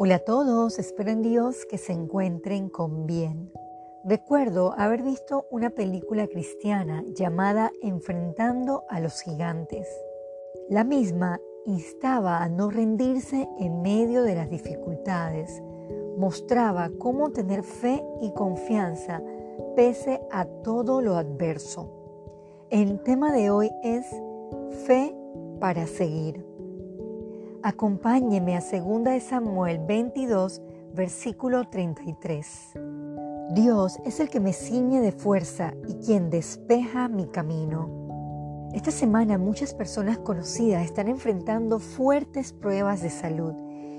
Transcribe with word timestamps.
Hola 0.00 0.14
a 0.14 0.18
todos, 0.20 0.78
espero 0.78 1.10
en 1.10 1.22
Dios 1.22 1.66
que 1.68 1.76
se 1.76 1.92
encuentren 1.92 2.68
con 2.68 3.04
bien. 3.04 3.50
Recuerdo 4.04 4.72
haber 4.78 5.02
visto 5.02 5.46
una 5.50 5.70
película 5.70 6.28
cristiana 6.28 7.02
llamada 7.16 7.72
Enfrentando 7.82 8.84
a 8.88 9.00
los 9.00 9.20
gigantes. 9.20 9.88
La 10.68 10.84
misma 10.84 11.40
instaba 11.66 12.44
a 12.44 12.48
no 12.48 12.70
rendirse 12.70 13.48
en 13.58 13.82
medio 13.82 14.22
de 14.22 14.36
las 14.36 14.48
dificultades, 14.48 15.60
mostraba 16.16 16.90
cómo 16.96 17.32
tener 17.32 17.64
fe 17.64 18.00
y 18.22 18.32
confianza 18.34 19.20
pese 19.74 20.20
a 20.30 20.44
todo 20.44 21.02
lo 21.02 21.16
adverso. 21.16 21.90
El 22.70 23.02
tema 23.02 23.32
de 23.32 23.50
hoy 23.50 23.72
es 23.82 24.06
fe 24.86 25.12
para 25.58 25.88
seguir. 25.88 26.47
Acompáñeme 27.62 28.56
a 28.56 28.60
2 28.60 29.20
Samuel 29.20 29.80
22, 29.80 30.62
versículo 30.94 31.68
33. 31.68 32.74
Dios 33.50 33.98
es 34.04 34.20
el 34.20 34.30
que 34.30 34.38
me 34.38 34.52
ciñe 34.52 35.00
de 35.00 35.10
fuerza 35.10 35.74
y 35.88 35.94
quien 35.94 36.30
despeja 36.30 37.08
mi 37.08 37.26
camino. 37.26 38.68
Esta 38.72 38.92
semana 38.92 39.38
muchas 39.38 39.74
personas 39.74 40.18
conocidas 40.18 40.84
están 40.84 41.08
enfrentando 41.08 41.80
fuertes 41.80 42.52
pruebas 42.52 43.02
de 43.02 43.10
salud 43.10 43.54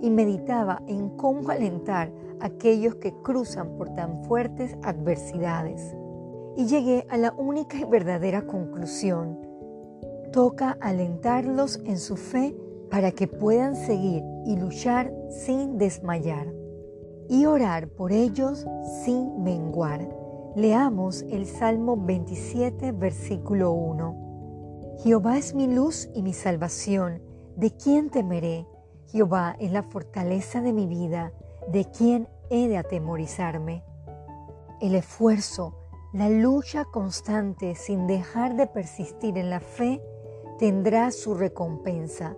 y 0.00 0.10
meditaba 0.10 0.80
en 0.86 1.10
cómo 1.16 1.50
alentar 1.50 2.12
a 2.40 2.46
aquellos 2.46 2.94
que 2.96 3.12
cruzan 3.14 3.76
por 3.76 3.92
tan 3.94 4.22
fuertes 4.24 4.76
adversidades. 4.84 5.96
Y 6.56 6.66
llegué 6.66 7.04
a 7.08 7.16
la 7.16 7.32
única 7.32 7.78
y 7.78 7.84
verdadera 7.84 8.46
conclusión. 8.46 9.40
Toca 10.32 10.76
alentarlos 10.80 11.80
en 11.84 11.98
su 11.98 12.16
fe 12.16 12.54
para 12.90 13.12
que 13.12 13.28
puedan 13.28 13.76
seguir 13.76 14.22
y 14.44 14.56
luchar 14.56 15.12
sin 15.30 15.78
desmayar 15.78 16.52
y 17.28 17.46
orar 17.46 17.88
por 17.88 18.10
ellos 18.10 18.66
sin 19.04 19.44
menguar. 19.44 20.08
Leamos 20.56 21.22
el 21.30 21.46
Salmo 21.46 21.96
27, 21.96 22.90
versículo 22.90 23.70
1. 23.70 24.96
Jehová 25.04 25.38
es 25.38 25.54
mi 25.54 25.72
luz 25.72 26.10
y 26.12 26.22
mi 26.22 26.32
salvación, 26.32 27.22
¿de 27.56 27.70
quién 27.70 28.10
temeré? 28.10 28.66
Jehová 29.06 29.56
es 29.60 29.70
la 29.70 29.84
fortaleza 29.84 30.60
de 30.60 30.72
mi 30.72 30.86
vida, 30.86 31.32
¿de 31.68 31.84
quién 31.84 32.28
he 32.50 32.68
de 32.68 32.78
atemorizarme? 32.78 33.84
El 34.80 34.96
esfuerzo, 34.96 35.76
la 36.12 36.28
lucha 36.28 36.84
constante 36.84 37.76
sin 37.76 38.08
dejar 38.08 38.56
de 38.56 38.66
persistir 38.66 39.38
en 39.38 39.50
la 39.50 39.60
fe, 39.60 40.02
tendrá 40.58 41.12
su 41.12 41.34
recompensa 41.34 42.36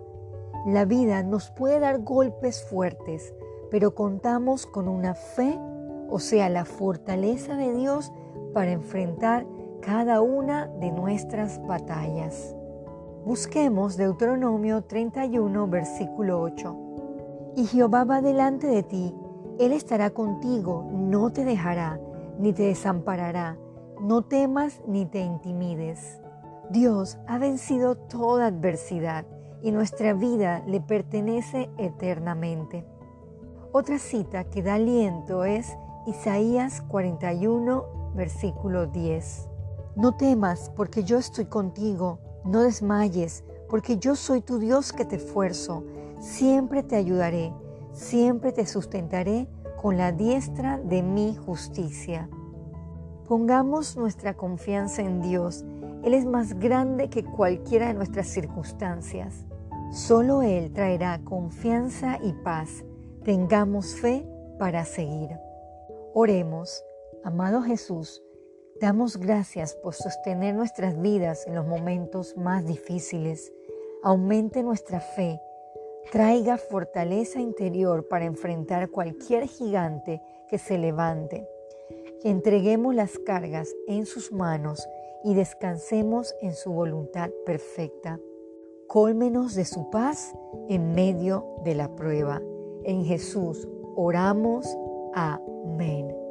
la 0.65 0.85
vida 0.85 1.23
nos 1.23 1.51
puede 1.51 1.79
dar 1.79 2.03
golpes 2.03 2.63
fuertes, 2.63 3.33
pero 3.69 3.95
contamos 3.95 4.65
con 4.65 4.87
una 4.87 5.13
fe, 5.13 5.59
o 6.09 6.19
sea, 6.19 6.49
la 6.49 6.63
fortaleza 6.63 7.55
de 7.55 7.73
Dios 7.73 8.13
para 8.53 8.71
enfrentar 8.71 9.45
cada 9.81 10.21
una 10.21 10.67
de 10.67 10.91
nuestras 10.91 11.61
batallas. 11.67 12.55
Busquemos 13.25 13.97
Deuteronomio 13.97 14.83
31, 14.83 15.67
versículo 15.67 16.39
8. 16.41 16.77
Y 17.57 17.65
Jehová 17.65 18.05
va 18.05 18.21
delante 18.21 18.67
de 18.67 18.83
ti, 18.83 19.13
Él 19.59 19.73
estará 19.73 20.11
contigo, 20.11 20.89
no 20.93 21.31
te 21.33 21.43
dejará, 21.43 21.99
ni 22.39 22.53
te 22.53 22.63
desamparará, 22.63 23.57
no 24.01 24.23
temas 24.23 24.81
ni 24.87 25.05
te 25.05 25.19
intimides. 25.19 26.21
Dios 26.69 27.17
ha 27.27 27.37
vencido 27.37 27.95
toda 27.95 28.47
adversidad 28.47 29.25
y 29.63 29.71
nuestra 29.71 30.13
vida 30.13 30.61
le 30.67 30.81
pertenece 30.81 31.69
eternamente. 31.77 32.85
Otra 33.71 33.97
cita 33.97 34.43
que 34.43 34.61
da 34.61 34.75
aliento 34.75 35.45
es 35.45 35.77
Isaías 36.05 36.81
41, 36.89 38.11
versículo 38.13 38.87
10. 38.87 39.47
No 39.95 40.15
temas, 40.15 40.69
porque 40.75 41.03
yo 41.03 41.17
estoy 41.17 41.45
contigo, 41.45 42.19
no 42.43 42.61
desmayes, 42.61 43.45
porque 43.69 43.97
yo 43.97 44.15
soy 44.15 44.41
tu 44.41 44.59
Dios 44.59 44.91
que 44.91 45.05
te 45.05 45.15
esfuerzo, 45.15 45.83
siempre 46.19 46.83
te 46.83 46.97
ayudaré, 46.97 47.53
siempre 47.93 48.51
te 48.51 48.65
sustentaré 48.65 49.47
con 49.81 49.97
la 49.97 50.11
diestra 50.11 50.77
de 50.77 51.01
mi 51.01 51.35
justicia. 51.35 52.29
Pongamos 53.27 53.95
nuestra 53.95 54.35
confianza 54.35 55.01
en 55.01 55.21
Dios, 55.21 55.63
Él 56.03 56.13
es 56.13 56.25
más 56.25 56.59
grande 56.59 57.09
que 57.09 57.23
cualquiera 57.23 57.87
de 57.87 57.93
nuestras 57.93 58.27
circunstancias. 58.27 59.45
Solo 59.93 60.41
Él 60.41 60.73
traerá 60.73 61.21
confianza 61.23 62.17
y 62.23 62.33
paz. 62.33 62.83
Tengamos 63.23 63.93
fe 63.93 64.25
para 64.57 64.85
seguir. 64.85 65.29
Oremos, 66.15 66.83
amado 67.23 67.61
Jesús, 67.61 68.23
damos 68.81 69.17
gracias 69.17 69.75
por 69.75 69.93
sostener 69.93 70.55
nuestras 70.55 70.99
vidas 70.99 71.45
en 71.45 71.53
los 71.53 71.67
momentos 71.67 72.35
más 72.35 72.65
difíciles. 72.65 73.53
Aumente 74.01 74.63
nuestra 74.63 74.99
fe, 74.99 75.39
traiga 76.11 76.57
fortaleza 76.57 77.39
interior 77.39 78.07
para 78.07 78.25
enfrentar 78.25 78.89
cualquier 78.89 79.47
gigante 79.47 80.23
que 80.49 80.57
se 80.57 80.79
levante. 80.79 81.47
Entreguemos 82.23 82.95
las 82.95 83.19
cargas 83.19 83.69
en 83.87 84.07
sus 84.07 84.31
manos 84.31 84.89
y 85.23 85.35
descansemos 85.35 86.33
en 86.41 86.55
su 86.55 86.71
voluntad 86.71 87.29
perfecta. 87.45 88.19
Cólmenos 88.87 89.55
de 89.55 89.65
su 89.65 89.89
paz 89.89 90.33
en 90.69 90.93
medio 90.93 91.45
de 91.63 91.75
la 91.75 91.95
prueba. 91.95 92.41
En 92.83 93.05
Jesús 93.05 93.67
oramos. 93.95 94.67
Amén. 95.13 96.22